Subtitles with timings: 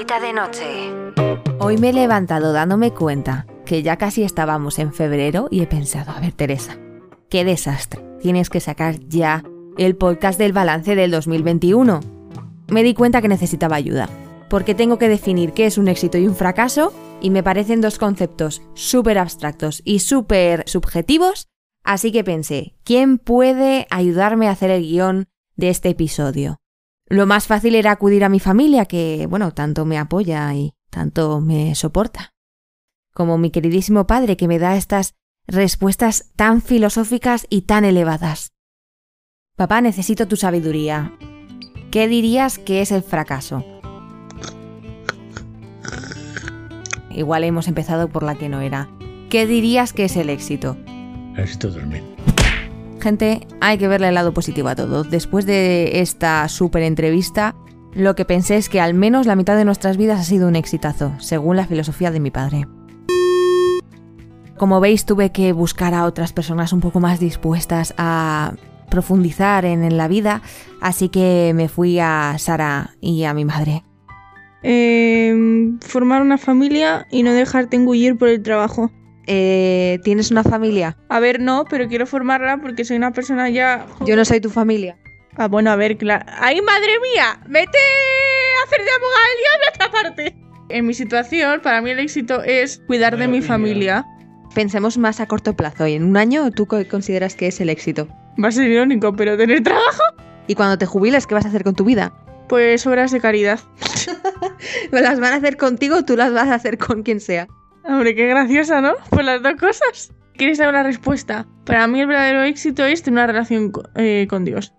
[0.00, 0.64] De noche.
[1.58, 6.10] Hoy me he levantado dándome cuenta que ya casi estábamos en febrero y he pensado,
[6.12, 6.78] a ver Teresa,
[7.28, 8.02] qué desastre.
[8.22, 9.44] Tienes que sacar ya
[9.76, 12.00] el podcast del balance del 2021.
[12.68, 14.08] Me di cuenta que necesitaba ayuda,
[14.48, 17.98] porque tengo que definir qué es un éxito y un fracaso, y me parecen dos
[17.98, 21.46] conceptos súper abstractos y súper subjetivos,
[21.84, 26.59] así que pensé, ¿quién puede ayudarme a hacer el guion de este episodio?
[27.10, 31.40] Lo más fácil era acudir a mi familia, que, bueno, tanto me apoya y tanto
[31.40, 32.34] me soporta.
[33.12, 35.16] Como mi queridísimo padre, que me da estas
[35.48, 38.52] respuestas tan filosóficas y tan elevadas.
[39.56, 41.12] Papá, necesito tu sabiduría.
[41.90, 43.64] ¿Qué dirías que es el fracaso?
[47.10, 48.88] Igual hemos empezado por la que no era.
[49.30, 50.76] ¿Qué dirías que es el éxito?
[51.32, 52.04] Necesito dormir.
[53.00, 55.04] Gente, hay que verle el lado positivo a todo.
[55.04, 57.54] Después de esta súper entrevista,
[57.94, 60.56] lo que pensé es que al menos la mitad de nuestras vidas ha sido un
[60.56, 62.66] exitazo, según la filosofía de mi padre.
[64.58, 68.52] Como veis, tuve que buscar a otras personas un poco más dispuestas a
[68.90, 70.42] profundizar en, la vida,
[70.82, 73.82] así que me fui a Sara y a mi madre.
[74.62, 78.90] Eh, formar una familia y no dejarte engullir por el trabajo.
[79.32, 80.96] Eh, ¿Tienes una familia?
[81.08, 83.86] A ver, no, pero quiero formarla porque soy una persona ya...
[84.04, 84.98] Yo no soy tu familia.
[85.36, 86.26] Ah, bueno, a ver, claro.
[86.40, 87.38] ¡Ay, madre mía!
[87.48, 90.36] ¡Vete a hacer de abogada al diablo a otra parte!
[90.68, 94.04] En mi situación, para mí el éxito es cuidar de mi familia.
[94.52, 95.86] Pensemos más a corto plazo.
[95.86, 98.08] ¿Y en un año tú qué consideras que es el éxito?
[98.42, 100.02] Va a ser irónico, pero tener trabajo.
[100.48, 102.12] ¿Y cuando te jubiles, qué vas a hacer con tu vida?
[102.48, 103.60] Pues obras de caridad.
[104.90, 107.46] ¿Las van a hacer contigo o tú las vas a hacer con quien sea?
[107.90, 108.92] Hombre, qué graciosa, ¿no?
[109.10, 110.14] Pues las dos cosas.
[110.34, 111.48] ¿Quieres saber la respuesta?
[111.66, 114.72] Para mí el verdadero éxito es tener una relación eh, con Dios.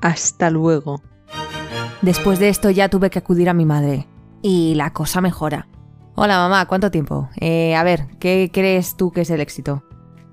[0.00, 1.00] Hasta luego.
[2.02, 4.08] Después de esto ya tuve que acudir a mi madre.
[4.42, 5.68] Y la cosa mejora.
[6.16, 7.30] Hola mamá, ¿cuánto tiempo?
[7.40, 9.84] Eh, a ver, ¿qué crees tú que es el éxito?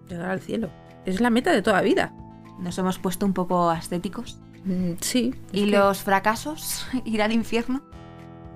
[0.10, 0.72] Llegar al cielo.
[1.06, 2.12] Es la meta de toda vida.
[2.58, 4.40] ¿Nos hemos puesto un poco ascéticos?
[4.66, 5.36] Mm, sí.
[5.52, 6.88] ¿Y que los fracasos?
[7.06, 7.84] ¿Ir al infierno?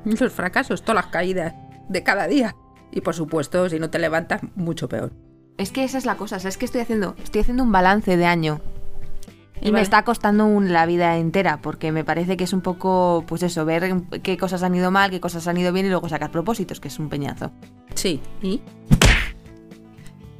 [0.05, 1.53] los fracasos, todas las caídas
[1.87, 2.55] de cada día.
[2.91, 5.11] Y por supuesto, si no te levantas, mucho peor.
[5.57, 8.25] Es que esa es la cosa, es que estoy haciendo, estoy haciendo un balance de
[8.25, 8.61] año.
[9.61, 13.25] Y me está costando un- la vida entera, porque me parece que es un poco,
[13.27, 16.07] pues eso, ver qué cosas han ido mal, qué cosas han ido bien y luego
[16.07, 17.51] sacar propósitos, que es un peñazo.
[17.93, 18.21] Sí.
[18.41, 18.61] ¿Y?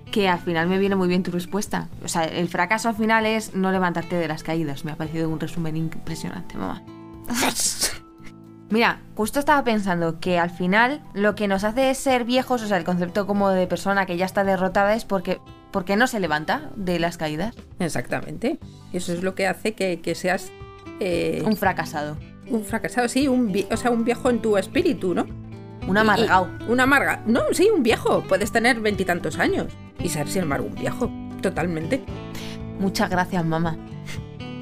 [0.10, 1.90] Que al final me viene muy bien tu respuesta.
[2.04, 4.86] O sea, el fracaso al final es no levantarte de las caídas.
[4.86, 6.82] Me ha parecido un resumen impresionante, mamá.
[8.70, 12.78] Mira, justo estaba pensando que al final lo que nos hace ser viejos, o sea,
[12.78, 15.40] el concepto como de persona que ya está derrotada es porque,
[15.72, 17.56] porque no se levanta de las caídas.
[17.80, 18.60] Exactamente.
[18.94, 20.52] Eso es lo que hace que, que seas
[21.00, 22.18] eh, Un fracasado.
[22.48, 25.26] un fracasado, sí, un, o sea, un viejo en tu espíritu, ¿no?
[25.88, 26.50] Un amargado.
[26.68, 27.24] Un amarga.
[27.26, 28.22] No, sí, un viejo.
[28.28, 31.10] Puedes tener veintitantos años y ser, sin embargo, un viejo.
[31.42, 32.04] Totalmente.
[32.80, 33.78] Muchas gracias, mamá.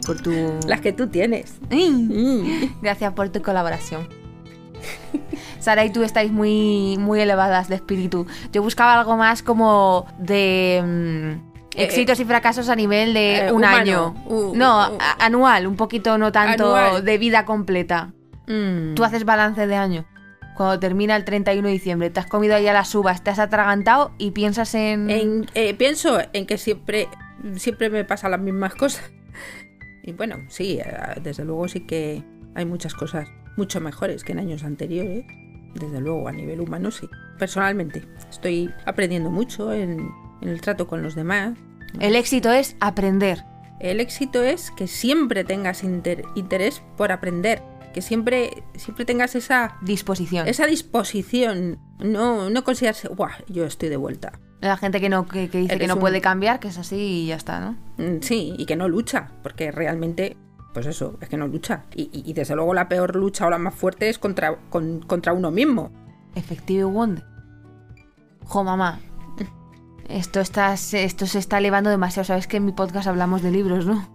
[0.08, 0.32] Por tu.
[0.66, 1.60] Las que tú tienes.
[1.70, 2.82] Mm.
[2.82, 4.08] Gracias por tu colaboración.
[5.60, 8.26] Sara y tú estáis muy, muy elevadas de espíritu.
[8.54, 13.58] Yo buscaba algo más como de mm, éxitos y fracasos a nivel de eh, un
[13.58, 13.76] humano.
[13.78, 14.16] año.
[14.28, 14.98] Uh, no, uh.
[15.20, 17.04] anual, un poquito no tanto Anual.
[17.06, 18.14] de vida completa.
[18.48, 18.94] Mm.
[18.96, 20.06] Tú haces balance de año.
[20.56, 24.12] Cuando termina el 31 de diciembre, te has comido ya las uvas, te has atragantado
[24.18, 25.10] y piensas en...
[25.10, 27.10] En- eh, pienso en que siempre,
[27.58, 29.04] siempre me pasan las mismas cosas.
[30.08, 30.86] Y bueno, sí, eh,
[31.22, 32.24] desde luego sí que
[32.56, 35.26] hay muchas cosas mucho mejores que en años anteriores.
[35.76, 37.08] Desde luego, a nivel humano sí.
[37.38, 40.10] Personalmente, estoy aprendiendo mucho en,
[40.42, 41.58] en el trato con los demás.
[42.00, 43.44] El éxito es aprender.
[43.82, 47.62] El éxito es que siempre tengas inter- interés por aprender.
[47.94, 50.48] Que siempre, siempre tengas esa, Disposición.
[50.48, 51.80] esa disposición.
[52.00, 53.32] No, no considerarse, ¡guau!
[53.50, 54.40] Yo estoy de vuelta.
[54.62, 56.96] La gente que no que, que dice que no un- puede cambiar, que es así
[56.96, 57.76] y ya está, ¿no?
[57.98, 60.36] Mm, Sí, y que no lucha, porque realmente,
[60.74, 61.84] pues eso, es que no lucha.
[61.96, 65.02] Y, y- y desde luego la peor lucha o la más fuerte es contra, con-
[65.02, 65.92] contra uno mismo.
[66.36, 67.24] Efectivo Wonder.
[68.46, 69.00] Jo, mamá.
[70.10, 72.24] Esto, está, esto se está elevando demasiado.
[72.24, 74.08] Sabes que en mi podcast hablamos de libros, ¿no?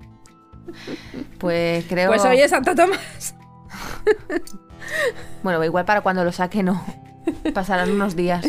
[1.38, 2.08] Pues creo.
[2.08, 3.34] Pues hoy es Santo Tomás.
[5.42, 6.82] Bueno, igual para cuando lo saque, no.
[7.54, 8.44] Pasarán unos días.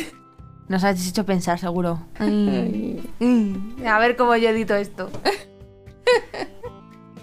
[0.69, 1.99] Nos has hecho pensar, seguro.
[2.17, 3.03] Ay.
[3.19, 5.09] Mm, A ver cómo yo edito esto.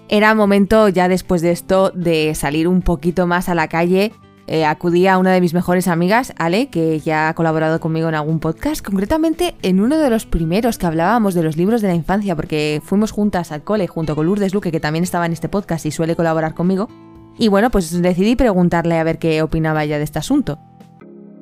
[0.08, 4.12] Era momento ya después de esto de salir un poquito más a la calle.
[4.48, 8.16] Eh, acudí a una de mis mejores amigas, Ale, que ya ha colaborado conmigo en
[8.16, 11.94] algún podcast, concretamente en uno de los primeros que hablábamos de los libros de la
[11.94, 15.48] infancia, porque fuimos juntas al cole junto con Lourdes Luque, que también estaba en este
[15.48, 16.88] podcast y suele colaborar conmigo.
[17.38, 20.58] Y bueno, pues decidí preguntarle a ver qué opinaba ella de este asunto.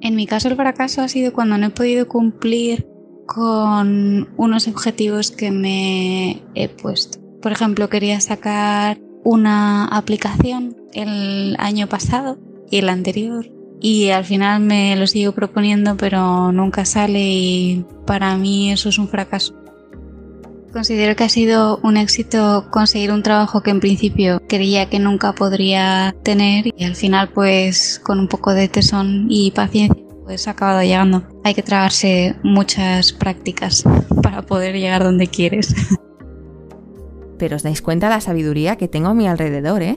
[0.01, 2.87] En mi caso el fracaso ha sido cuando no he podido cumplir
[3.27, 7.19] con unos objetivos que me he puesto.
[7.43, 12.39] Por ejemplo, quería sacar una aplicación el año pasado
[12.71, 13.47] y el anterior
[13.81, 18.99] y al final me lo sigo proponiendo pero nunca sale y para mí eso es
[18.99, 19.55] un fracaso.
[20.73, 25.33] Considero que ha sido un éxito conseguir un trabajo que en principio creía que nunca
[25.33, 30.51] podría tener y al final pues con un poco de tesón y paciencia pues ha
[30.51, 31.23] acabado llegando.
[31.43, 33.83] Hay que tragarse muchas prácticas
[34.23, 35.75] para poder llegar donde quieres.
[37.39, 39.97] Pero os dais cuenta de la sabiduría que tengo a mi alrededor, ¿eh?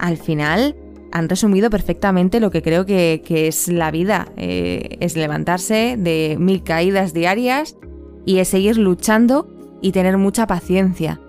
[0.00, 0.74] Al final
[1.12, 4.32] han resumido perfectamente lo que creo que, es la vida.
[4.36, 7.76] Eh, es levantarse de mil caídas diarias
[8.26, 11.20] y es seguir luchando y tener mucha paciencia.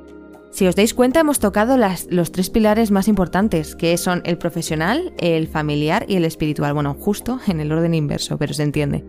[0.51, 1.77] Si os dais cuenta, hemos tocado
[2.09, 6.73] los tres pilares más importantes, que son el profesional, el familiar y el espiritual.
[6.73, 9.05] Bueno, justo en el orden inverso, pero se entiende.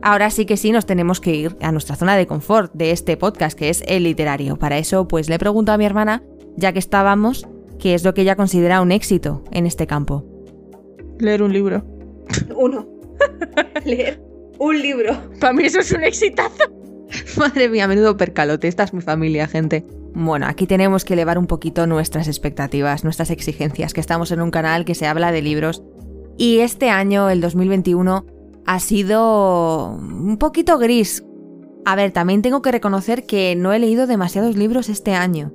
[0.00, 3.18] Ahora sí que sí nos tenemos que ir a nuestra zona de confort de este
[3.18, 4.56] podcast, que es el literario.
[4.56, 6.22] Para eso, pues le he preguntado a mi hermana,
[6.56, 7.46] ya que estábamos,
[7.78, 10.24] qué es lo que ella considera un éxito en este campo.
[11.18, 11.84] Leer un libro.
[12.56, 12.88] Uno.
[13.84, 14.22] Leer
[14.58, 15.16] un libro.
[15.38, 16.64] Para mí eso es un exitazo.
[17.36, 18.68] Madre mía, menudo percalote.
[18.68, 19.84] Esta es mi familia, gente.
[20.14, 24.50] Bueno, aquí tenemos que elevar un poquito nuestras expectativas, nuestras exigencias, que estamos en un
[24.50, 25.82] canal que se habla de libros.
[26.38, 28.24] Y este año, el 2021,
[28.66, 31.24] ha sido un poquito gris.
[31.84, 35.52] A ver, también tengo que reconocer que no he leído demasiados libros este año.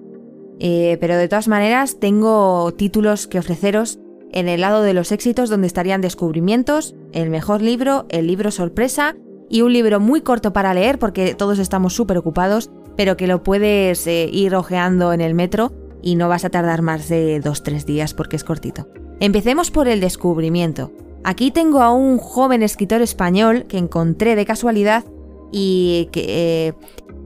[0.60, 4.00] Eh, pero de todas maneras tengo títulos que ofreceros
[4.32, 9.16] en el lado de los éxitos donde estarían descubrimientos, el mejor libro, el libro sorpresa
[9.52, 13.44] y un libro muy corto para leer porque todos estamos súper ocupados, pero que lo
[13.44, 17.84] puedes eh, ir ojeando en el metro y no vas a tardar más de 2-3
[17.84, 18.88] días porque es cortito.
[19.20, 20.92] Empecemos por el descubrimiento.
[21.26, 25.04] Aquí tengo a un joven escritor español que encontré de casualidad
[25.52, 26.26] y que
[26.70, 26.74] eh,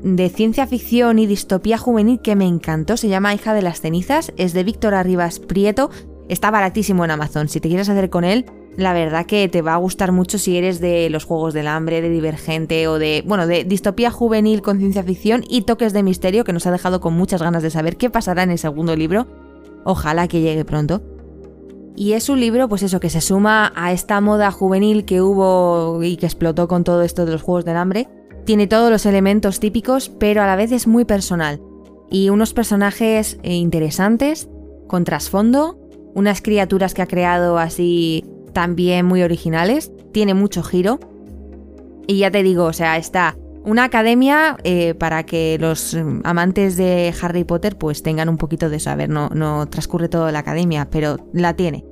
[0.03, 2.97] de ciencia ficción y distopía juvenil que me encantó.
[2.97, 4.33] Se llama Hija de las cenizas.
[4.35, 5.91] Es de Víctor Arribas Prieto.
[6.27, 7.49] Está baratísimo en Amazon.
[7.49, 8.45] Si te quieres hacer con él,
[8.77, 12.01] la verdad que te va a gustar mucho si eres de los Juegos del Hambre,
[12.01, 16.43] de Divergente o de, bueno, de distopía juvenil con ciencia ficción y toques de misterio
[16.43, 19.27] que nos ha dejado con muchas ganas de saber qué pasará en el segundo libro.
[19.85, 21.01] Ojalá que llegue pronto.
[21.95, 26.03] Y es un libro, pues eso, que se suma a esta moda juvenil que hubo
[26.03, 28.09] y que explotó con todo esto de los Juegos del Hambre
[28.45, 31.59] tiene todos los elementos típicos, pero a la vez es muy personal.
[32.11, 34.47] Y unos personajes eh, interesantes,
[34.87, 35.79] con trasfondo,
[36.13, 38.23] unas criaturas que ha creado así
[38.55, 40.99] también muy originales, tiene mucho giro.
[42.07, 43.35] Y ya te digo, o sea, está
[43.65, 48.79] una academia eh, para que los amantes de Harry Potter pues tengan un poquito de
[48.79, 51.83] saber, no, no transcurre todo la academia, pero la tiene.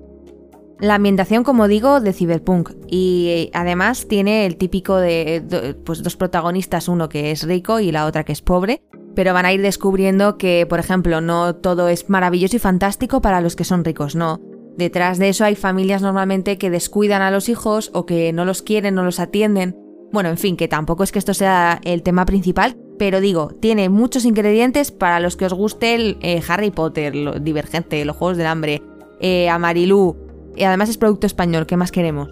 [0.79, 6.15] La ambientación, como digo, de Cyberpunk y eh, además tiene el típico de pues, dos
[6.15, 8.83] protagonistas, uno que es rico y la otra que es pobre,
[9.15, 13.41] pero van a ir descubriendo que, por ejemplo, no todo es maravilloso y fantástico para
[13.41, 14.39] los que son ricos, no.
[14.77, 18.61] Detrás de eso hay familias normalmente que descuidan a los hijos o que no los
[18.61, 19.77] quieren, no los atienden.
[20.11, 23.89] Bueno, en fin, que tampoco es que esto sea el tema principal, pero digo, tiene
[23.89, 28.37] muchos ingredientes para los que os guste el eh, Harry Potter, lo Divergente, los Juegos
[28.37, 28.81] del Hambre,
[29.19, 30.15] eh, Amarilú,
[30.55, 32.29] y además es producto español, ¿qué más queremos?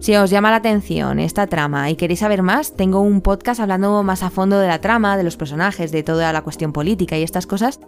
[0.00, 4.02] Si os llama la atención esta trama y queréis saber más, tengo un podcast hablando
[4.02, 7.22] más a fondo de la trama, de los personajes, de toda la cuestión política y
[7.22, 7.80] estas cosas.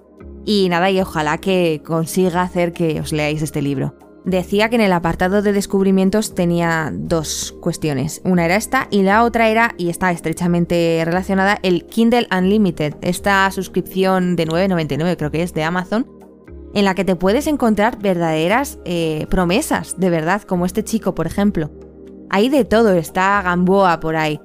[0.46, 3.94] Y nada, y ojalá que consiga hacer que os leáis este libro.
[4.24, 8.22] Decía que en el apartado de descubrimientos tenía dos cuestiones.
[8.24, 13.50] Una era esta y la otra era, y está estrechamente relacionada, el Kindle Unlimited, esta
[13.50, 16.06] suscripción de 9,99 creo que es de Amazon,
[16.74, 21.26] en la que te puedes encontrar verdaderas eh, promesas, de verdad, como este chico, por
[21.26, 21.70] ejemplo.
[22.30, 24.40] Hay de todo, está Gamboa por ahí.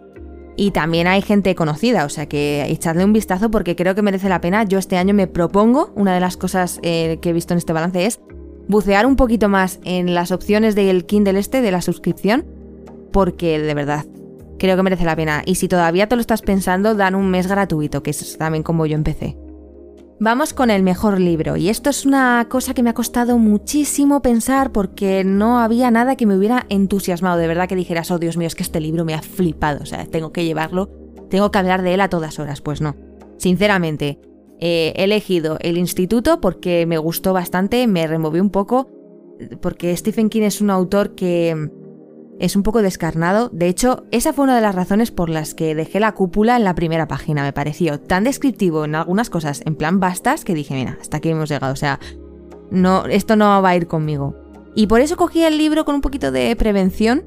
[0.56, 4.30] Y también hay gente conocida, o sea que echadle un vistazo porque creo que merece
[4.30, 4.64] la pena.
[4.64, 7.74] Yo este año me propongo, una de las cosas eh, que he visto en este
[7.74, 8.20] balance es
[8.68, 12.46] bucear un poquito más en las opciones del Kindle este, de la suscripción,
[13.12, 14.06] porque de verdad,
[14.60, 15.42] creo que merece la pena.
[15.46, 18.86] Y si todavía te lo estás pensando, dan un mes gratuito, que es también como
[18.86, 19.38] yo empecé.
[20.24, 24.22] Vamos con el mejor libro, y esto es una cosa que me ha costado muchísimo
[24.22, 28.38] pensar porque no había nada que me hubiera entusiasmado, de verdad que dijeras, oh Dios
[28.38, 30.92] mío, es que este libro me ha flipado, o sea, tengo que llevarlo,
[31.32, 32.96] tengo que hablar de él a todas horas, pues no.
[33.38, 34.20] Sinceramente,
[34.60, 38.92] he elegido El Instituto porque me gustó bastante, me removió un poco,
[39.60, 41.72] porque Stephen King es un autor que
[42.42, 43.50] es un poco descarnado.
[43.54, 46.64] De hecho, esa fue una de las razones por las que dejé la cúpula en
[46.64, 47.44] la primera página.
[47.44, 51.30] Me pareció tan descriptivo en algunas cosas, en plan bastas, que dije, mira, hasta aquí
[51.30, 51.72] hemos llegado.
[51.72, 52.00] O sea,
[52.72, 54.36] no, esto no va a ir conmigo.
[54.74, 57.24] Y por eso cogí el libro con un poquito de prevención.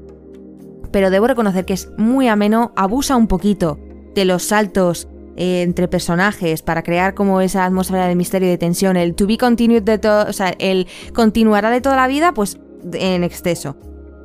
[0.91, 3.79] pero debo reconocer que es muy ameno, abusa un poquito
[4.13, 8.57] de los saltos eh, entre personajes para crear como esa atmósfera de misterio y de
[8.57, 12.33] tensión, el to be continued de todo, o sea, el continuará de toda la vida,
[12.33, 12.59] pues
[12.93, 13.75] en exceso.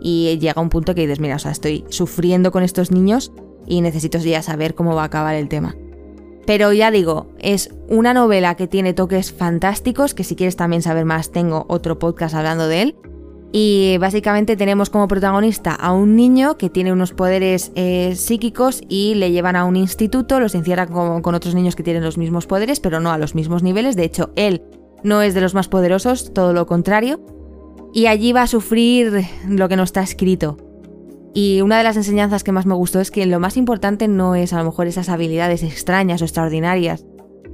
[0.01, 3.33] Y llega un punto que dices, mira, o sea, estoy sufriendo con estos niños
[3.67, 5.77] y necesito ya saber cómo va a acabar el tema.
[6.47, 11.05] Pero ya digo, es una novela que tiene toques fantásticos, que si quieres también saber
[11.05, 12.97] más tengo otro podcast hablando de él.
[13.53, 19.17] Y básicamente tenemos como protagonista a un niño que tiene unos poderes eh, psíquicos y
[19.17, 22.47] le llevan a un instituto, los encierran con, con otros niños que tienen los mismos
[22.47, 23.97] poderes, pero no a los mismos niveles.
[23.97, 24.63] De hecho, él
[25.03, 27.21] no es de los más poderosos, todo lo contrario.
[27.93, 30.57] Y allí va a sufrir lo que no está escrito.
[31.35, 34.35] Y una de las enseñanzas que más me gustó es que lo más importante no
[34.35, 37.05] es a lo mejor esas habilidades extrañas o extraordinarias.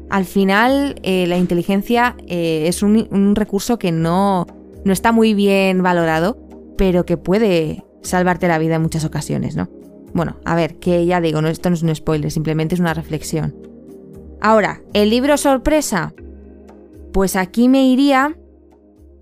[0.09, 4.47] Al final, eh, la inteligencia eh, es un, un recurso que no,
[4.85, 6.38] no está muy bien valorado,
[6.78, 9.69] pero que puede salvarte la vida en muchas ocasiones, ¿no?
[10.14, 12.95] Bueno, a ver, que ya digo, no, esto no es un spoiler, simplemente es una
[12.95, 13.55] reflexión.
[14.40, 16.14] Ahora, el libro sorpresa.
[17.12, 18.37] Pues aquí me iría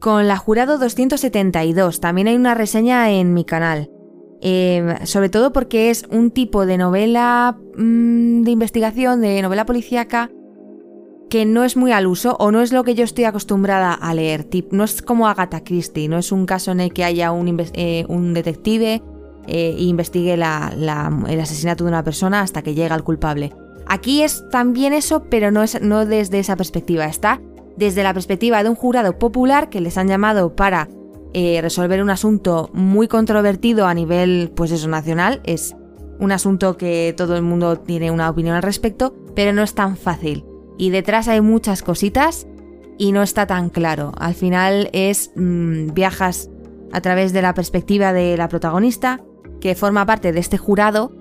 [0.04, 1.98] con la Jurado 272.
[1.98, 3.90] También hay una reseña en mi canal.
[4.42, 10.30] Eh, sobre todo porque es un tipo de novela mmm, de investigación, de novela policíaca,
[11.30, 14.12] que no es muy al uso o no es lo que yo estoy acostumbrada a
[14.12, 14.44] leer.
[14.44, 17.58] Tip, no es como Agatha Christie, no es un caso en el que haya un,
[17.72, 19.02] eh, detective
[19.46, 23.54] e investigue el asesinato de una persona hasta que llega el culpable.
[23.86, 27.06] Aquí es también eso, pero no, es, no desde esa perspectiva.
[27.06, 27.40] Está
[27.76, 30.88] desde la perspectiva de un jurado popular que les han llamado para
[31.32, 35.40] eh, resolver un asunto muy controvertido a nivel, pues eso, nacional.
[35.44, 35.74] Es
[36.20, 39.96] un asunto que todo el mundo tiene una opinión al respecto, pero no es tan
[39.96, 40.44] fácil
[40.76, 42.46] y detrás hay muchas cositas
[42.98, 44.12] y no está tan claro.
[44.18, 46.50] Al final es mmm, viajas
[46.92, 49.20] a través de la perspectiva de la protagonista,
[49.60, 51.12] que forma parte de este jurado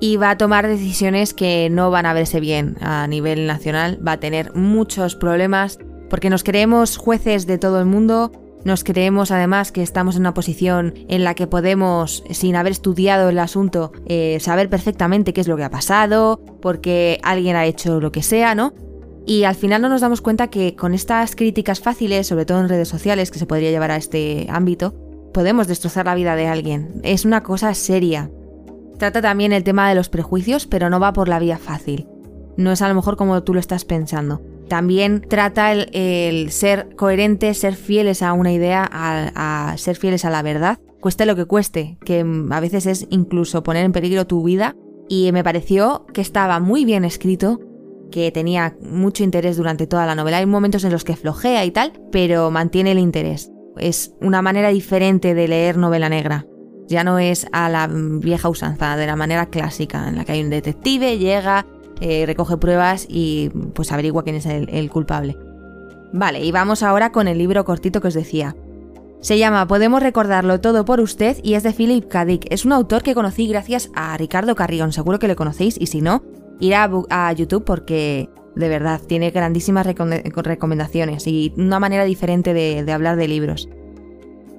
[0.00, 4.12] y va a tomar decisiones que no van a verse bien a nivel nacional, va
[4.12, 5.78] a tener muchos problemas
[6.10, 8.32] porque nos creemos jueces de todo el mundo,
[8.64, 13.28] nos creemos además que estamos en una posición en la que podemos, sin haber estudiado
[13.28, 18.00] el asunto, eh, saber perfectamente qué es lo que ha pasado, porque alguien ha hecho
[18.00, 18.74] lo que sea, ¿no?
[19.24, 22.68] Y al final no nos damos cuenta que con estas críticas fáciles, sobre todo en
[22.68, 24.94] redes sociales, que se podría llevar a este ámbito,
[25.34, 27.00] podemos destrozar la vida de alguien.
[27.02, 28.30] Es una cosa seria.
[28.98, 32.08] Trata también el tema de los prejuicios, pero no va por la vía fácil.
[32.56, 34.40] No es a lo mejor como tú lo estás pensando.
[34.68, 40.42] También trata el, ser coherentes, ser fieles a una idea, a ser fieles a la
[40.42, 44.74] verdad, cueste lo que cueste, que a veces es incluso poner en peligro tu vida.
[45.08, 47.60] Y me pareció que estaba muy bien escrito,
[48.10, 50.38] que tenía mucho interés durante toda la novela.
[50.38, 53.52] Hay momentos en los que flojea y tal, pero mantiene el interés.
[53.76, 56.46] Es una manera diferente de leer novela negra.
[56.88, 60.42] Ya no es a la vieja usanza, de la manera clásica, en la que hay
[60.42, 61.66] un detective, llega,
[62.00, 65.36] eh, recoge pruebas y pues averigua quién es el, culpable.
[66.12, 68.54] Vale, y vamos ahora con el libro cortito que os decía.
[69.20, 72.26] Se llama Podemos recordarlo todo por usted y es de Philip K.
[72.50, 76.02] Es un autor que conocí gracias a Ricardo Carrión, seguro que le conocéis y si
[76.02, 76.22] no,
[76.60, 83.16] ir a, YouTube porque de verdad tiene grandísimas recomendaciones y una manera diferente de, hablar
[83.16, 83.68] de libros.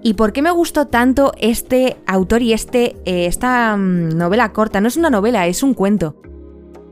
[0.04, 4.80] ¿Y por qué me gustó tanto este autor y este, eh, esta um, novela corta?
[4.80, 6.22] No es una novela, es un cuento.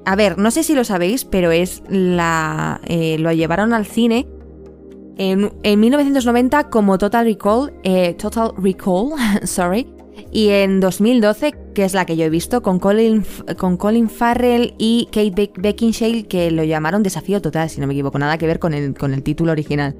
[0.05, 2.81] A ver, no sé si lo sabéis, pero es la.
[2.85, 4.27] Eh, lo llevaron al cine
[5.17, 7.73] en, en 1990 como Total Recall.
[7.83, 9.87] Eh, Total Recall, sorry.
[10.31, 13.23] Y en 2012, que es la que yo he visto, con Colin,
[13.57, 18.19] con Colin Farrell y Kate Beckinsale, que lo llamaron Desafío Total, si no me equivoco,
[18.19, 19.95] nada que ver con el, con el título original.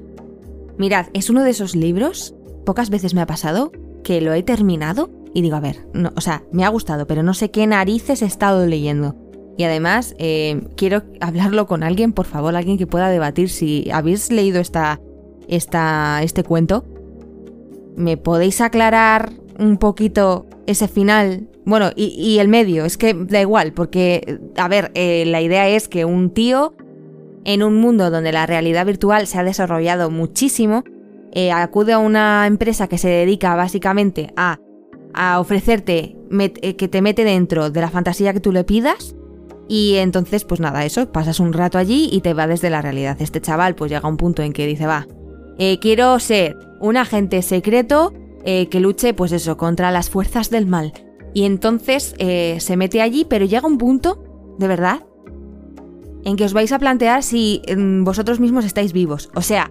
[0.78, 2.34] Mirad, es uno de esos libros,
[2.66, 3.72] pocas veces me ha pasado,
[4.04, 7.22] que lo he terminado y digo, a ver, no, o sea, me ha gustado, pero
[7.22, 9.16] no sé qué narices he estado leyendo.
[9.56, 13.48] Y además, eh, quiero hablarlo con alguien, por favor, alguien que pueda debatir.
[13.48, 15.00] Si habéis leído esta,
[15.48, 16.84] esta, este cuento,
[17.96, 21.48] ¿me podéis aclarar un poquito ese final.
[21.64, 25.88] Bueno, y, el medio, es que da igual, porque, a ver, eh, la idea es
[25.88, 26.74] que un tío,
[27.44, 30.84] en un mundo donde la realidad virtual se ha desarrollado muchísimo,
[31.38, 34.58] eh, acude a una empresa que se dedica básicamente a,
[35.12, 39.14] a ofrecerte eh, que te mete dentro de la fantasía que tú le pidas.
[39.68, 43.20] Y entonces, pues nada, eso, pasas un rato allí y te va desde la realidad.
[43.20, 45.06] Este chaval pues llega a un punto en que dice, va,
[45.58, 48.14] eh, quiero ser un agente secreto
[48.44, 50.92] que luche, pues eso, contra las fuerzas del mal.
[51.34, 54.22] Y entonces se mete allí, pero llega un punto,
[54.56, 55.00] de verdad,
[56.26, 59.30] en que os vais a plantear si mm, vosotros mismos estáis vivos.
[59.34, 59.70] O sea,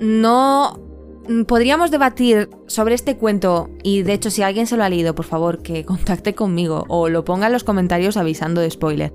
[0.00, 0.80] no
[1.28, 5.14] mm, podríamos debatir sobre este cuento y de hecho si alguien se lo ha leído,
[5.14, 9.12] por favor, que contacte conmigo o lo ponga en los comentarios avisando de spoiler.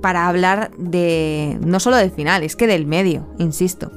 [0.00, 1.58] Para hablar de...
[1.64, 3.90] no solo del final, es que del medio, insisto.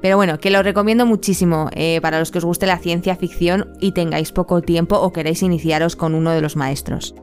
[0.00, 3.68] Pero bueno, que lo recomiendo muchísimo eh, para los que os guste la ciencia ficción
[3.80, 7.14] y tengáis poco tiempo o queréis iniciaros con uno de los maestros.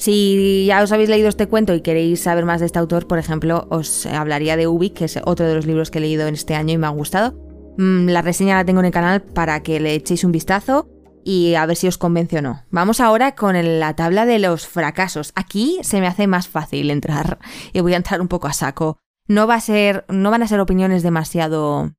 [0.00, 3.18] Si ya os habéis leído este cuento y queréis saber más de este autor, por
[3.18, 6.32] ejemplo, os hablaría de Ubik, que es otro de los libros que he leído en
[6.32, 7.34] este año y me ha gustado.
[7.76, 10.88] Mm, la reseña la tengo en el canal para que le echéis un vistazo
[11.22, 12.64] y a ver si os convence o no.
[12.70, 15.32] Vamos ahora con la tabla de los fracasos.
[15.34, 17.38] Aquí se me hace más fácil entrar
[17.74, 18.96] y voy a entrar un poco a saco
[19.28, 21.92] no va a ser, no van a ser opiniones demasiado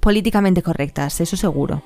[0.00, 1.82] políticamente correctas, eso seguro.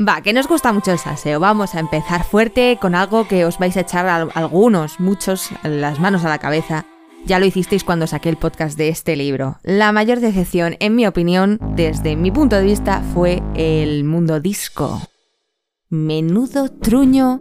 [0.00, 1.38] Va, que nos gusta mucho el salseo.
[1.38, 6.00] Vamos a empezar fuerte con algo que os vais a echar a algunos, muchos, las
[6.00, 6.86] manos a la cabeza.
[7.24, 9.58] Ya lo hicisteis cuando saqué el podcast de este libro.
[9.62, 15.00] La mayor decepción, en mi opinión, desde mi punto de vista, fue el mundo disco.
[15.88, 17.40] Menudo truño.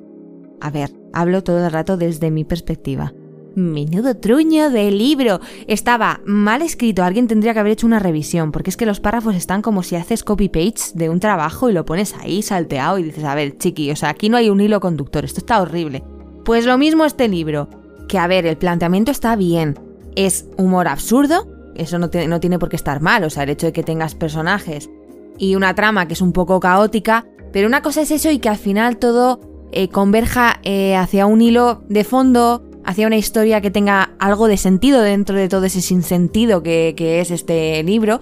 [0.60, 3.14] A ver, hablo todo el rato desde mi perspectiva.
[3.56, 5.42] Menudo truño de libro.
[5.68, 9.36] Estaba mal escrito, alguien tendría que haber hecho una revisión, porque es que los párrafos
[9.36, 13.26] están como si haces copy-paste de un trabajo y lo pones ahí salteado y dices,
[13.26, 16.04] a ver, chiqui, o sea, aquí no hay un hilo conductor, esto está horrible.
[16.46, 17.68] Pues lo mismo este libro,
[18.08, 19.78] que a ver, el planteamiento está bien,
[20.16, 23.68] es humor absurdo, eso no, no tiene por qué estar mal, o sea, el hecho
[23.68, 24.90] de que tengas personajes
[25.38, 28.50] y una trama que es un poco caótica, pero una cosa es eso y que
[28.50, 29.42] al final todo
[29.74, 34.58] eh, converja eh, hacia un hilo de fondo hacia una historia que tenga algo de
[34.58, 38.20] sentido dentro de todo ese sinsentido que, que es este libro.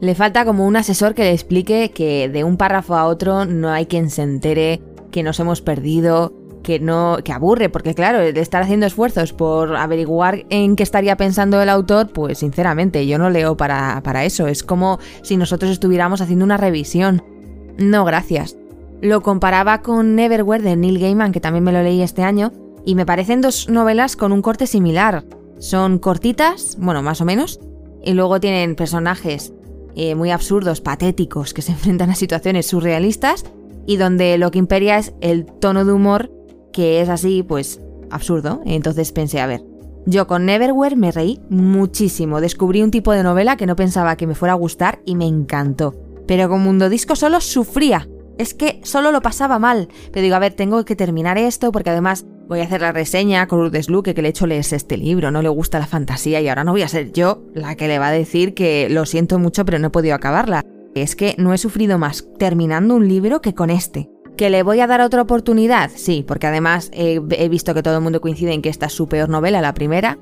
[0.00, 3.70] Le falta como un asesor que le explique que de un párrafo a otro no
[3.70, 8.40] hay quien se entere, que nos hemos perdido, que no que aburre, porque claro, de
[8.40, 13.30] estar haciendo esfuerzos por averiguar en qué estaría pensando el autor, pues sinceramente yo no
[13.30, 17.22] leo para, para eso, es como si nosotros estuviéramos haciendo una revisión.
[17.78, 18.56] No, gracias.
[19.00, 22.52] Lo comparaba con Neverwhere de Neil Gaiman, que también me lo leí este año,
[22.84, 25.24] y me parecen dos novelas con un corte similar.
[25.58, 27.60] Son cortitas, bueno, más o menos,
[28.04, 29.52] y luego tienen personajes
[29.94, 33.44] eh, muy absurdos, patéticos, que se enfrentan a situaciones surrealistas,
[33.86, 36.30] y donde lo que imperia es el tono de humor
[36.72, 38.62] que es así, pues, absurdo.
[38.64, 39.62] Entonces pensé, a ver,
[40.06, 44.26] yo con Neverwhere me reí muchísimo, descubrí un tipo de novela que no pensaba que
[44.26, 45.94] me fuera a gustar y me encantó.
[46.26, 48.08] Pero con Mundo Disco solo sufría.
[48.38, 49.88] Es que solo lo pasaba mal.
[50.12, 53.46] Pero digo, a ver, tengo que terminar esto porque además Voy a hacer la reseña
[53.46, 56.38] con Lourdes Luque, que le he hecho leerse este libro, no le gusta la fantasía
[56.42, 59.06] y ahora no voy a ser yo la que le va a decir que lo
[59.06, 60.62] siento mucho pero no he podido acabarla.
[60.94, 64.10] Es que no he sufrido más terminando un libro que con este.
[64.36, 65.90] ¿Que le voy a dar otra oportunidad?
[65.94, 69.08] Sí, porque además he, visto que todo el mundo coincide en que esta es su
[69.08, 70.18] peor novela, la primera.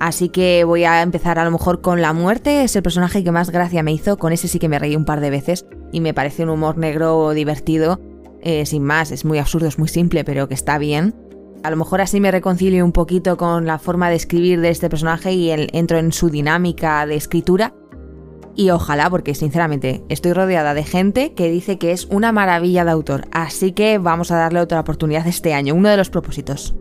[0.00, 3.30] Así que voy a empezar a lo mejor con La Muerte, es el personaje que
[3.30, 6.00] más gracia me hizo, con ese sí que me reí un par de veces y
[6.00, 8.00] me parece un humor negro divertido,
[8.40, 11.14] eh, sin más, es muy absurdo, es muy simple, pero que está bien.
[11.62, 14.88] A lo mejor así me reconcilio un poquito con la forma de escribir de este
[14.88, 17.74] personaje y entro en su dinámica de escritura.
[18.54, 22.90] Y ojalá, porque sinceramente estoy rodeada de gente que dice que es una maravilla de
[22.90, 26.74] autor, así que vamos a darle otra oportunidad este año, uno de los propósitos.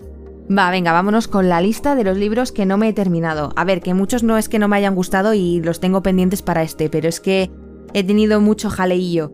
[0.49, 3.51] Va, venga, vámonos con la lista de los libros que no me he terminado.
[3.55, 6.41] A ver, que muchos no es que no me hayan gustado y los tengo pendientes
[6.41, 7.51] para este, pero es que
[7.93, 9.31] he tenido mucho jaleillo.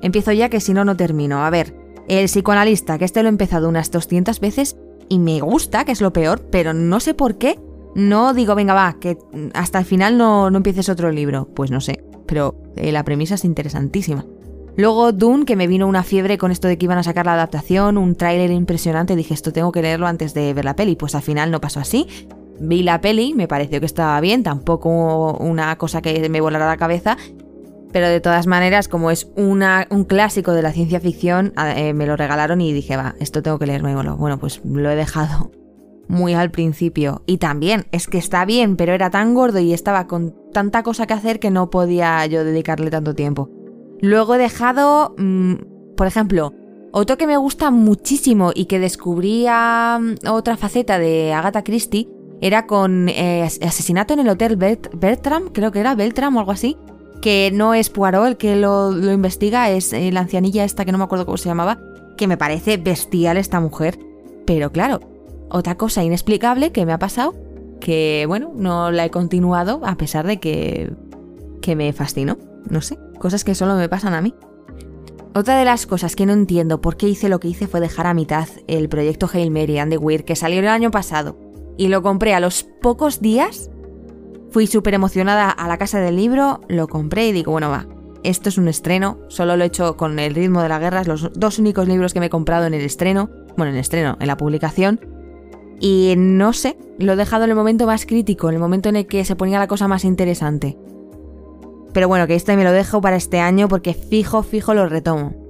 [0.00, 1.44] Empiezo ya que si no, no termino.
[1.44, 1.74] A ver,
[2.08, 4.76] el psicoanalista, que este lo he empezado unas 200 veces
[5.08, 7.58] y me gusta, que es lo peor, pero no sé por qué.
[7.94, 9.18] No digo, venga, va, que
[9.54, 11.48] hasta el final no, no empieces otro libro.
[11.54, 14.24] Pues no sé, pero eh, la premisa es interesantísima.
[14.76, 17.34] Luego Dune, que me vino una fiebre con esto de que iban a sacar la
[17.34, 21.16] adaptación, un tráiler impresionante, dije esto tengo que leerlo antes de ver la peli, pues
[21.16, 22.06] al final no pasó así.
[22.60, 26.76] Vi la peli, me pareció que estaba bien, tampoco una cosa que me volara la
[26.76, 27.16] cabeza,
[27.92, 32.06] pero de todas maneras, como es una, un clásico de la ciencia ficción, eh, me
[32.06, 34.16] lo regalaron y dije, va, esto tengo que leerlo.
[34.16, 35.50] Bueno, pues lo he dejado
[36.08, 37.22] muy al principio.
[37.26, 41.06] Y también, es que está bien, pero era tan gordo y estaba con tanta cosa
[41.06, 43.50] que hacer que no podía yo dedicarle tanto tiempo.
[44.00, 45.54] Luego he dejado, mm,
[45.96, 46.52] por ejemplo,
[46.92, 52.08] otro que me gusta muchísimo y que descubría mm, otra faceta de Agatha Christie
[52.40, 56.76] era con eh, Asesinato en el Hotel Bertram, creo que era Beltram o algo así,
[57.20, 60.98] que no es Poirot el que lo, investiga, es eh, la ancianilla esta que no
[60.98, 61.78] me acuerdo cómo se llamaba,
[62.16, 63.98] que me parece bestial esta mujer.
[64.46, 65.00] Pero claro,
[65.50, 67.34] otra cosa inexplicable que me ha pasado,
[67.80, 70.92] que bueno, no la he continuado a pesar de que,
[71.60, 72.38] que me fascinó.
[72.68, 74.34] No sé, cosas que solo me pasan a mí.
[75.34, 78.06] Otra de las cosas que no entiendo por qué hice lo que hice fue dejar
[78.06, 81.36] a mitad el proyecto Hail Mary and the Weird que salió el año pasado
[81.76, 83.70] y lo compré a los pocos días
[84.50, 87.86] Fui súper emocionada a la casa del libro, lo compré y digo, bueno, va,
[88.22, 91.30] esto es un estreno, solo lo he hecho con el ritmo de la guerra, los
[91.34, 94.26] dos únicos libros que me he comprado en el estreno, bueno, en el estreno, en
[94.26, 95.00] la publicación.
[95.80, 98.96] Y no sé, lo he dejado en el momento más crítico, en el momento en
[98.96, 100.76] el que se ponía la cosa más interesante.
[101.92, 105.47] Pero bueno, que este me lo dejo para este año porque fijo, fijo lo retomo.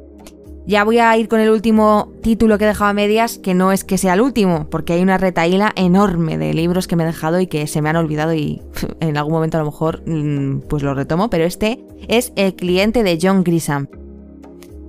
[0.69, 3.73] Ya voy a ir con el último título que he dejado a medias, que no
[3.73, 7.07] es que sea el último, porque hay una retaíla enorme de libros que me he
[7.07, 8.61] dejado y que se me han olvidado y
[9.01, 13.03] en algún momento a lo mejor mm, pues lo retomo, pero este es El cliente
[13.03, 13.89] de John Grisham.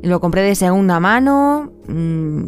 [0.04, 2.44] Lo compré de segunda mano, mm,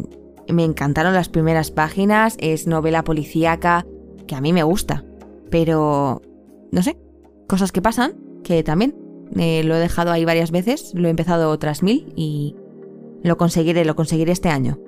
[0.52, 3.86] me encantaron las primeras páginas, es novela policíaca
[4.26, 5.06] que a mí me gusta,
[5.50, 6.20] pero
[6.70, 6.98] no sé,
[7.48, 8.12] cosas que pasan,
[8.44, 8.94] que también
[9.36, 12.56] eh, lo he dejado ahí varias veces, lo he empezado otras mil y
[13.22, 14.78] lo conseguiré, lo conseguiré este año.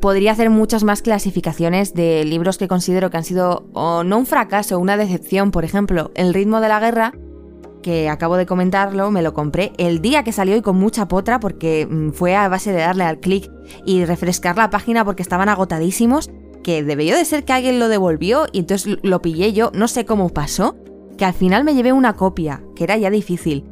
[0.00, 4.26] Podría hacer muchas más clasificaciones de libros que considero que han sido o no un
[4.26, 5.50] fracaso, una decepción.
[5.50, 7.14] Por ejemplo, El ritmo de la guerra,
[7.82, 11.40] que acabo de comentarlo, me lo compré el día que salió y con mucha potra
[11.40, 13.50] porque mm, fue a base de darle al clic
[13.86, 16.30] y refrescar la página porque estaban agotadísimos,
[16.62, 20.04] que debió de ser que alguien lo devolvió y entonces lo pillé yo, no sé
[20.04, 20.76] cómo pasó,
[21.16, 23.64] que al final me llevé una copia, que era ya difícil.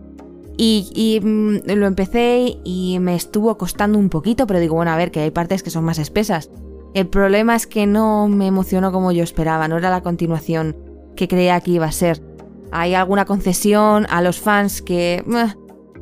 [0.65, 5.11] Y, mm, lo empecé y me estuvo costando un poquito, pero digo, bueno, a ver,
[5.11, 6.51] que hay partes que son más espesas.
[6.95, 10.77] El problema es que no me emocionó como yo esperaba, no era la continuación
[11.17, 12.23] que creía que iba a ser.
[12.71, 15.25] Hay alguna concesión a los fans que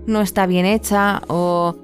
[0.07, 1.77] no está bien hecha o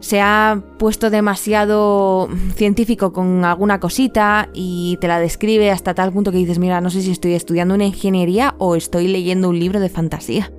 [0.00, 6.32] se ha puesto demasiado científico con alguna cosita y te la describe hasta tal punto
[6.32, 9.78] que dices, mira, no sé si estoy estudiando una ingeniería o estoy leyendo un libro
[9.78, 10.50] de fantasía.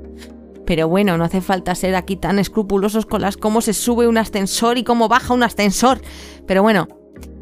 [0.70, 4.20] Pero bueno, no hace falta ser aquí tan escrupulosos con las cómo se sube un
[4.20, 6.00] ascensor y cómo baja un ascensor.
[6.46, 6.88] Pero bueno,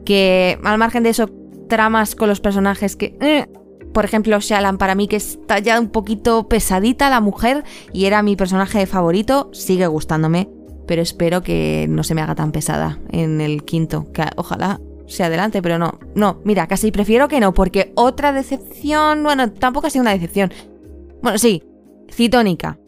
[0.06, 1.30] que al margen de eso,
[1.68, 3.18] tramas con los personajes que...
[3.20, 3.48] Eh,
[3.94, 8.24] por ejemplo, Shalan para mí que está ya un poquito pesadita la mujer y era
[8.24, 10.50] mi personaje favorito, sigue gustándome,
[10.88, 15.26] pero espero que no se me haga tan pesada en el quinto, que ojalá sea
[15.26, 19.90] adelante, pero no, no, mira, casi prefiero que no, porque otra decepción, bueno, tampoco ha
[19.90, 20.54] sido una decepción.
[21.22, 21.62] Bueno, sí,
[22.10, 22.80] Citónica.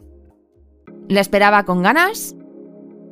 [1.09, 2.35] La esperaba con ganas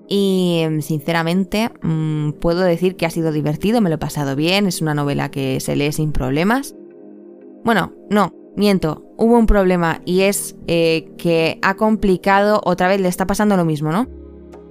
[0.07, 4.67] y em, sinceramente mm, puedo decir que ha sido divertido, me lo he pasado bien,
[4.67, 6.75] es una novela que se lee sin problemas.
[7.65, 13.07] Bueno, no, miento, hubo un problema y es eh, que ha complicado, otra vez le
[13.07, 14.07] está pasando lo mismo, ¿no?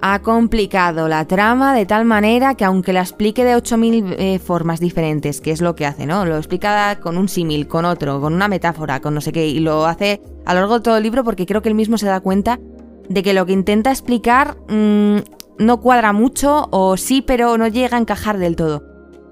[0.01, 4.79] Ha complicado la trama de tal manera que aunque la explique de 8.000 eh, formas
[4.79, 6.25] diferentes, que es lo que hace, ¿no?
[6.27, 9.59] Lo explica con un símil, con otro, con una metáfora, con no sé qué, y
[9.59, 12.07] lo hace a lo largo de todo el libro porque creo que él mismo se
[12.07, 12.61] da cuenta
[13.09, 15.19] de que lo que intenta explicar mm,
[15.59, 18.83] no cuadra mucho o sí, pero no llega a encajar del todo.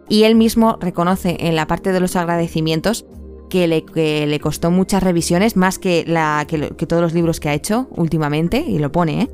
[0.08, 3.06] Y él mismo reconoce en la parte de los agradecimientos
[3.48, 7.54] que le, le costó muchas revisiones, más que, la, que, todos los libros que ha
[7.54, 9.30] hecho últimamente, y lo pone, ¿eh?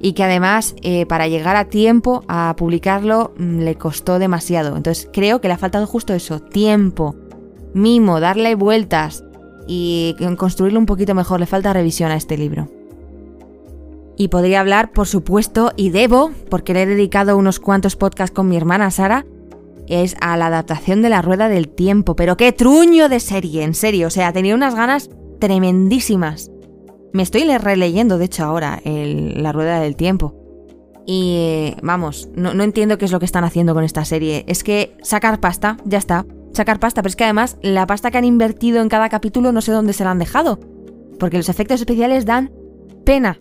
[0.00, 4.76] Y que además eh, para llegar a tiempo a publicarlo mm, le costó demasiado.
[4.76, 7.16] Entonces creo que le ha faltado justo eso, tiempo,
[7.72, 9.24] mimo, darle vueltas
[9.66, 11.40] y construirlo un poquito mejor.
[11.40, 12.68] Le falta revisión a este libro.
[14.16, 18.48] Y podría hablar, por supuesto, y debo, porque le he dedicado unos cuantos podcasts con
[18.48, 19.26] mi hermana Sara,
[19.88, 22.14] es a la adaptación de La Rueda del Tiempo.
[22.16, 24.06] Pero qué truño de serie, en serio.
[24.06, 26.50] O sea, tenía unas ganas tremendísimas.
[27.12, 30.34] Me estoy releyendo, de hecho, ahora La Rueda del Tiempo.
[31.06, 34.44] Y vamos, no, no entiendo qué es lo que están haciendo con esta serie.
[34.48, 36.24] Es que sacar pasta, ya está.
[36.52, 39.60] Sacar pasta, pero es que además la pasta que han invertido en cada capítulo no
[39.60, 40.60] sé dónde se la han dejado.
[41.18, 42.52] Porque los efectos especiales dan
[43.04, 43.38] pena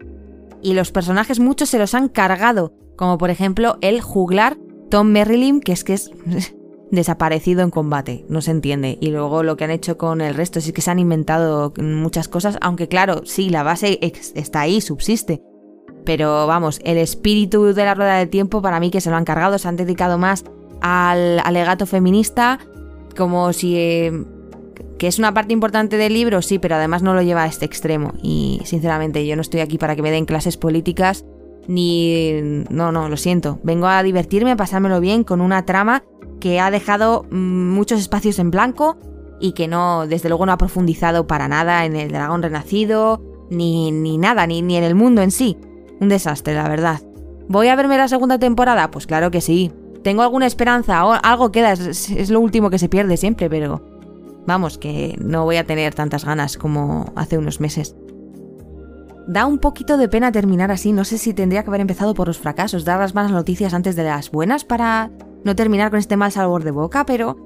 [0.63, 4.57] y los personajes muchos se los han cargado, como por ejemplo el juglar
[4.89, 6.11] Tom Merrilin, que es que es
[6.91, 8.97] desaparecido en combate, no se entiende.
[9.01, 12.27] Y luego lo que han hecho con el resto es que se han inventado muchas
[12.27, 13.99] cosas, aunque claro, sí, la base
[14.35, 15.41] está ahí, subsiste.
[16.05, 19.25] Pero vamos, el espíritu de la rueda del tiempo para mí que se lo han
[19.25, 20.43] cargado, se han dedicado más
[20.81, 22.59] al alegato feminista,
[23.15, 24.25] como si eh,
[25.03, 26.41] ¿Que es una parte importante del libro?
[26.41, 28.13] Sí, pero además no lo lleva a este extremo.
[28.23, 31.25] Y sinceramente yo no estoy aquí para que me den clases políticas
[31.67, 32.63] ni...
[32.69, 33.59] No, no, lo siento.
[33.63, 36.05] Vengo a divertirme, a pasármelo bien con una trama
[36.39, 37.35] que ha dejado mm,
[37.71, 38.97] muchos espacios en blanco
[39.41, 43.91] y que no, desde luego no ha profundizado para nada en el dragón renacido, ni,
[43.91, 45.57] ni nada, ni, ni en el mundo en sí.
[45.99, 47.01] Un desastre, la verdad.
[47.49, 48.89] ¿Voy a verme la segunda temporada?
[48.89, 49.69] Pues claro que sí.
[50.01, 51.01] ¿Tengo alguna esperanza?
[51.01, 53.92] Algo queda, es lo último que se pierde siempre, pero
[54.45, 57.95] Vamos, que no voy a tener tantas ganas como hace unos meses.
[59.27, 62.27] Da un poquito de pena terminar así, no sé si tendría que haber empezado por
[62.27, 65.11] los fracasos, dar las malas noticias antes de las buenas para
[65.45, 67.37] no terminar con este mal sabor de boca, pero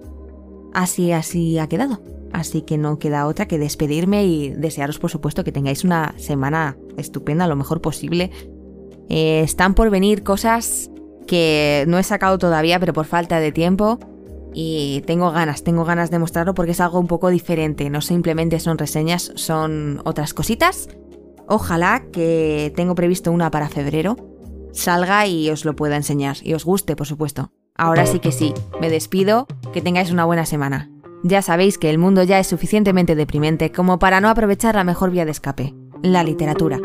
[0.74, 2.02] así, así ha quedado.
[2.34, 6.78] así que no queda otra que despedirme y desearos por supuesto que tengáis una semana
[6.98, 8.32] estupenda, lo mejor posible.
[9.10, 10.92] Eh, están por venir cosas
[11.28, 14.00] que no he sacado todavía, pero por falta de tiempo.
[14.60, 17.91] Y tengo ganas, tengo ganas de mostrarlo porque es algo un poco diferente.
[17.91, 20.89] No simplemente son reseñas, son otras cositas.
[21.48, 24.17] Ojalá que tengo previsto una para febrero.
[24.74, 26.38] Salga y os lo pueda enseñar.
[26.41, 27.52] Y os guste, por supuesto.
[27.76, 30.89] Ahora sí que sí, me despido, que tengáis una buena semana.
[31.22, 35.12] Ya sabéis que el mundo ya es suficientemente deprimente como para no aprovechar la mejor
[35.12, 36.80] vía de escape, la literatura.